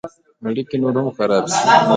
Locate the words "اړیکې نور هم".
0.47-1.07